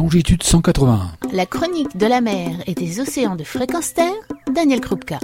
[0.00, 1.12] longitude 181.
[1.34, 4.14] La chronique de la mer et des océans de fréquence terre,
[4.50, 5.18] Daniel Krupka.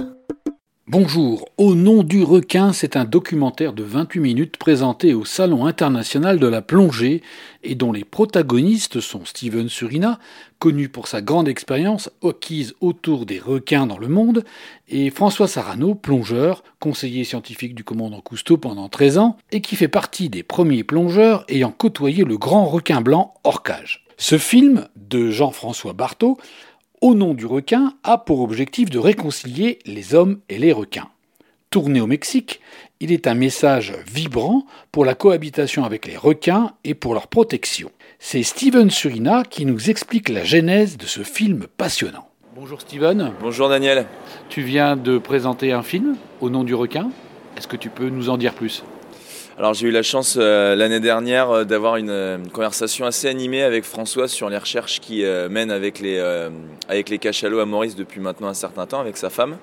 [0.89, 6.39] Bonjour, Au nom du requin, c'est un documentaire de 28 minutes présenté au Salon international
[6.39, 7.21] de la plongée
[7.61, 10.17] et dont les protagonistes sont Steven Surina,
[10.59, 14.45] connu pour sa grande expérience acquise autour des requins dans le monde,
[14.87, 19.89] et François Sarano, plongeur, conseiller scientifique du commandant Cousteau pendant 13 ans, et qui fait
[19.89, 24.05] partie des premiers plongeurs ayant côtoyé le grand requin blanc Orcage.
[24.19, 26.37] Ce film de Jean-François Barthaud
[27.01, 31.09] au nom du requin a pour objectif de réconcilier les hommes et les requins.
[31.69, 32.61] Tourné au Mexique,
[32.99, 37.91] il est un message vibrant pour la cohabitation avec les requins et pour leur protection.
[38.19, 42.29] C'est Steven Surina qui nous explique la genèse de ce film passionnant.
[42.55, 43.33] Bonjour Steven.
[43.41, 44.07] Bonjour Daniel.
[44.49, 47.11] Tu viens de présenter un film au nom du requin.
[47.57, 48.83] Est-ce que tu peux nous en dire plus?
[49.57, 53.85] Alors j'ai eu la chance euh, l'année dernière euh, d'avoir une, conversation assez animée avec
[53.85, 56.19] François sur les recherches qu'il euh, mène avec les,
[56.87, 59.57] avec les cachalots à Maurice depuis maintenant un certain temps avec sa femme.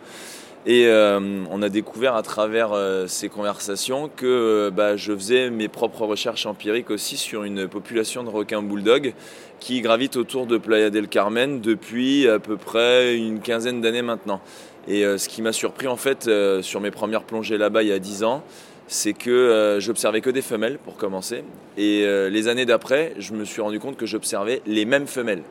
[0.66, 2.70] Et on a découvert à travers
[3.06, 8.30] ces conversations que bah, je faisais mes propres recherches empiriques aussi sur une population de
[8.30, 9.12] requins bulldog
[9.60, 14.40] qui gravite autour de Playa del Carmen depuis à peu près une quinzaine d'années maintenant.
[14.88, 16.30] Et ce qui m'a surpris en fait
[16.62, 18.42] sur mes premières plongées là-bas il y a dix ans,
[18.86, 21.44] c'est que euh, j'observais que des femelles pour commencer.
[21.76, 25.42] Et euh, les années d'après, je me suis rendu compte que j'observais les mêmes femelles.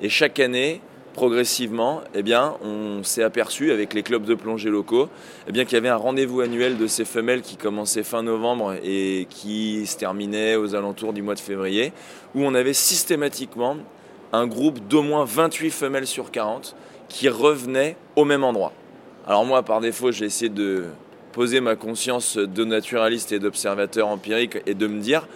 [0.00, 0.80] Et chaque année,
[1.14, 5.08] progressivement, eh bien, on s'est aperçu avec les clubs de plongée locaux
[5.48, 8.74] eh bien, qu'il y avait un rendez-vous annuel de ces femelles qui commençait fin novembre
[8.84, 11.92] et qui se terminait aux alentours du mois de février,
[12.34, 13.76] où on avait systématiquement
[14.32, 16.76] un groupe d'au moins 28 femelles sur 40
[17.08, 18.72] qui revenaient au même endroit.
[19.26, 20.84] Alors moi, par défaut, j'ai essayé de
[21.38, 25.28] poser ma conscience de naturaliste et d'observateur empirique et de me dire,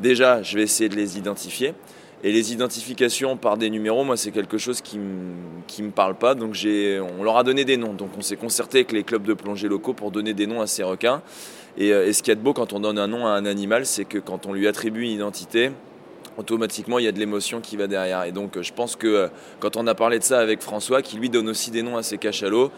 [0.00, 1.74] déjà, je vais essayer de les identifier.
[2.24, 6.34] Et les identifications par des numéros, moi, c'est quelque chose qui ne me parle pas.
[6.34, 7.92] Donc, on leur a donné des noms.
[7.92, 10.66] Donc, on s'est concerté avec les clubs de plongée locaux pour donner des noms à
[10.66, 11.20] ces requins.
[11.76, 13.84] Et, euh, ce qui est de beau quand on donne un nom à un animal,
[13.84, 15.72] c'est que quand on lui attribue une identité,
[16.38, 18.24] automatiquement il y a de l'émotion qui va derrière.
[18.24, 19.28] Et donc je pense que euh,
[19.58, 22.02] quand on a parlé de ça avec François, qui lui donne aussi des noms à
[22.02, 22.72] ses cachalots,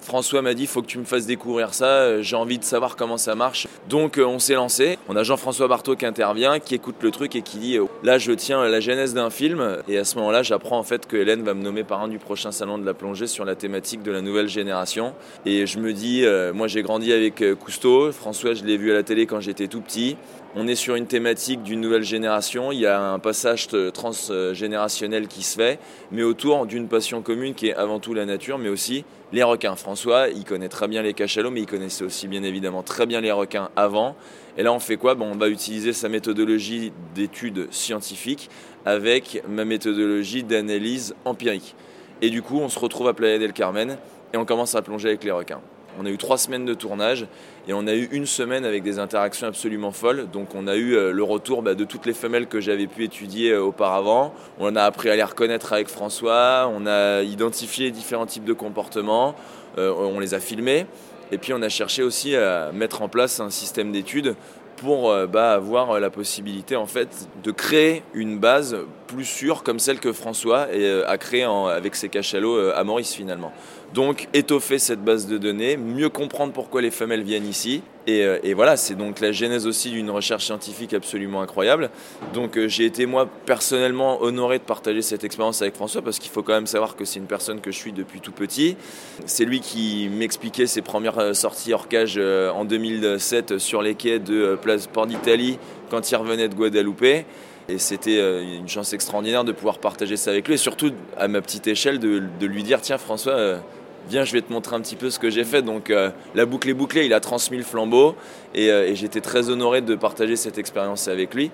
[0.00, 2.96] François m'a dit faut que tu me fasses découvrir ça, euh, j'ai envie de savoir
[2.96, 3.66] comment ça marche.
[3.88, 4.98] Donc euh, on s'est lancé.
[5.08, 8.18] On a Jean-François Barthaud qui intervient, qui écoute le truc et qui dit euh, là
[8.18, 9.78] je tiens la genèse d'un film.
[9.88, 12.52] Et à ce moment-là, j'apprends en fait que Hélène va me nommer parrain du prochain
[12.52, 15.14] salon de la plongée sur la thématique de la nouvelle génération.
[15.44, 19.02] Et je me dis, moi j'ai grandi avec Cousteau, François je l'ai vu à la
[19.02, 20.16] télé quand j'étais tout petit.
[20.60, 25.44] On est sur une thématique d'une nouvelle génération, il y a un passage transgénérationnel qui
[25.44, 25.78] se fait,
[26.10, 29.76] mais autour d'une passion commune qui est avant tout la nature, mais aussi les requins.
[29.76, 33.20] François, il connaît très bien les cachalots, mais il connaissait aussi bien évidemment très bien
[33.20, 34.16] les requins avant.
[34.56, 35.14] Et là, on fait quoi?
[35.14, 38.50] Bon, On va utiliser sa méthodologie d'études scientifiques
[38.84, 41.76] avec ma méthodologie d'analyse empirique.
[42.20, 43.96] Et du coup, on se retrouve à Playa del Carmen
[44.34, 45.60] et on commence à plonger avec les requins.
[46.00, 47.26] On a eu trois semaines de tournage
[47.66, 50.28] et on a eu une semaine avec des interactions absolument folles.
[50.32, 53.02] Donc on a eu euh, le retour bah, de toutes les femelles que j'avais pu
[53.02, 54.32] étudier euh, auparavant.
[54.60, 56.70] On a appris à les reconnaître avec François.
[56.72, 59.34] On a identifié différents types de comportements.
[59.76, 60.86] Euh, on les a filmés.
[61.32, 64.36] Et puis on a cherché aussi à mettre en place un système d'études
[64.76, 68.76] pour bah, avoir la possibilité en fait de créer une base
[69.08, 70.68] plus sûre comme celle que François
[71.06, 73.52] a créée avec ses cachalots à Maurice finalement.
[73.94, 77.82] Donc étoffer cette base de données, mieux comprendre pourquoi les femelles viennent ici.
[78.06, 81.90] Et, euh, voilà, c'est donc la genèse aussi d'une recherche scientifique absolument incroyable.
[82.34, 86.30] Donc euh, j'ai été moi personnellement honoré de partager cette expérience avec François parce qu'il
[86.30, 88.76] faut quand même savoir que c'est une personne que je suis depuis tout petit.
[89.24, 94.18] C'est lui qui m'expliquait ses premières euh, sorties hors cage en 2007 sur les quais
[94.18, 95.58] de Place Port d'Italie
[95.90, 97.04] quand il revenait de Guadeloupe.
[97.70, 101.42] Et c'était une chance extraordinaire de pouvoir partager ça avec lui et surtout à ma
[101.42, 103.60] petite échelle de, de lui dire tiens François
[104.08, 105.62] viens, je vais te montrer un petit peu ce que j'ai fait.
[105.62, 108.14] Donc euh, la boucle est bouclée, il a transmis le flambeau
[108.56, 111.50] euh, et, j'étais très honoré de partager cette expérience avec lui.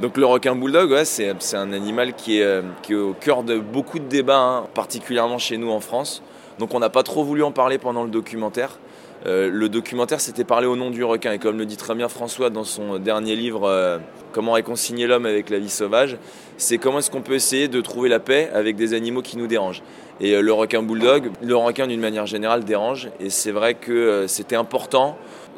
[0.00, 3.58] Donc le requin bulldog, c'est, un animal qui est, euh, qui est, au cœur de
[3.58, 6.22] beaucoup de débats, hein, particulièrement chez nous en France.
[6.58, 8.78] Donc on n'a pas trop voulu en parler pendant le documentaire.
[9.26, 12.48] le documentaire s'était parlé au nom du requin et comme le dit très bien François
[12.48, 14.00] dans son dernier livre
[14.36, 16.18] Comment réconcilier l'homme avec la vie sauvage,
[16.56, 19.46] c'est comment est-ce qu'on peut essayer de trouver la paix avec des animaux qui nous
[19.46, 19.82] dérangent.
[20.20, 23.10] Et euh, le requin bulldog, le requin d'une manière générale dérange.
[23.20, 25.16] Et c'est vrai que euh, c'était important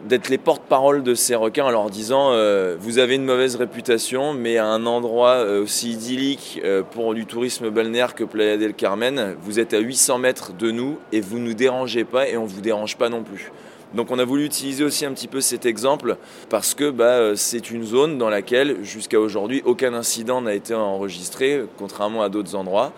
[0.08, 4.32] d'être les porte-parole de ces requins en leur disant euh, vous avez une mauvaise réputation,
[4.32, 6.62] mais à un endroit aussi idyllique
[6.92, 10.98] pour du tourisme balnéaire que Playa del Carmen, vous êtes à 800 mètres de nous
[11.10, 13.50] et vous ne nous dérangez pas et on ne vous dérange pas non plus.
[13.94, 16.16] Donc on a voulu utiliser aussi un petit peu cet exemple
[16.50, 21.64] parce que bah, c'est une zone dans laquelle jusqu'à aujourd'hui aucun incident n'a été enregistré,
[21.78, 22.92] contrairement à d'autres endroits.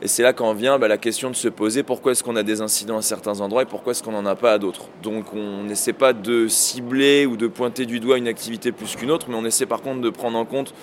[0.00, 2.42] Et c'est là qu'en vient bah, la question de se poser pourquoi est-ce qu'on a
[2.42, 4.86] des incidents à certains endroits et pourquoi est-ce qu'on n'en a pas à d'autres?
[5.02, 9.10] Donc on n'essaie pas de cibler ou de pointer du doigt une activité plus qu'une
[9.10, 10.74] autre, mais on essaie par contre de prendre en compte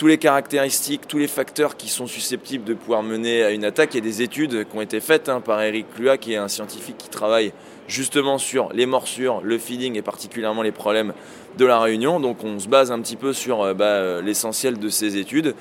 [0.00, 3.92] tous les caractéristiques, tous les facteurs qui sont susceptibles de pouvoir mener à une attaque.
[3.92, 6.38] Il y a des études qui ont été faites hein, par Eric Clua, qui est
[6.38, 7.52] un scientifique qui travaille
[7.86, 11.12] justement sur les morsures, le feeding et particulièrement les problèmes
[11.58, 12.18] de la réunion.
[12.18, 15.54] Donc on se base un petit peu sur euh, bah, l'essentiel de ces études.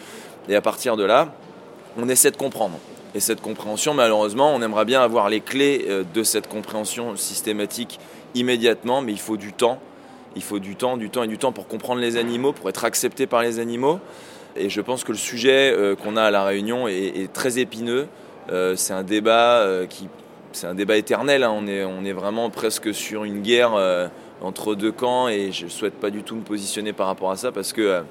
[0.48, 1.36] Et à partir de là,
[1.98, 2.80] on essaie de comprendre.
[3.16, 8.00] Et cette compréhension, malheureusement, on aimerait bien avoir les clés euh, de cette compréhension systématique
[8.36, 9.82] immédiatement, mais il faut du temps.
[10.36, 12.86] Il faut du temps, du temps et du temps pour comprendre les animaux, pour être
[12.86, 14.00] accepté par les animaux.
[14.56, 18.08] Et je pense que le sujet euh, qu'on a à La Réunion est, très épineux.
[18.52, 20.08] Euh, c'est un débat qui,
[20.52, 21.44] c'est un débat éternel.
[21.44, 21.54] Hein.
[21.56, 23.72] On, est, on est vraiment presque sur une guerre
[24.42, 27.36] entre deux camps et je ne souhaite pas du tout me positionner par rapport à
[27.36, 28.02] ça parce que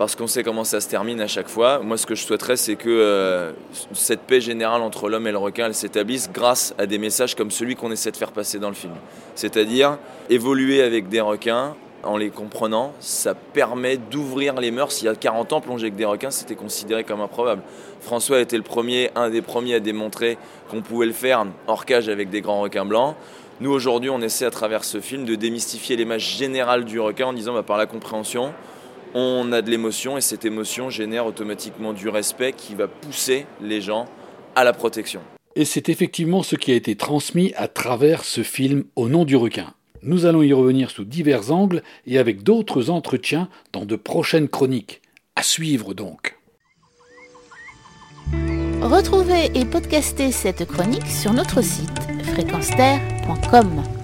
[0.00, 1.80] parce qu'on sait comment ça se termine à chaque fois.
[1.80, 3.52] Moi, ce que je souhaiterais, c'est que euh,
[3.92, 7.76] cette paix générale entre l'homme et le requin s'établisse grâce à des messages comme celui
[7.76, 8.94] qu'on essaie de faire passer dans le film.
[9.34, 9.98] C'est-à-dire
[10.30, 15.02] évoluer avec des requins en les comprenant, ça permet d'ouvrir les mœurs.
[15.02, 17.60] Il y a 40 ans, plonger avec des requins, c'était considéré comme improbable.
[18.00, 20.38] François été le premier, un des premiers à démontrer
[20.70, 23.16] qu'on pouvait le faire hors cage avec des grands requins blancs.
[23.60, 27.32] Nous, aujourd'hui, on essaie à travers ce film de démystifier l'image générale du requin en
[27.34, 28.54] disant bah, par la compréhension,
[29.14, 33.80] on a de l'émotion et cette émotion génère automatiquement du respect qui va pousser les
[33.80, 34.06] gens
[34.54, 35.20] à la protection.
[35.56, 39.36] Et c'est effectivement ce qui a été transmis à travers ce film Au nom du
[39.36, 39.74] requin.
[40.02, 45.02] Nous allons y revenir sous divers angles et avec d'autres entretiens dans de prochaines chroniques.
[45.36, 46.36] À suivre donc.
[48.80, 52.00] Retrouvez et podcastez cette chronique sur notre site
[52.32, 53.99] fréquenceterre.com.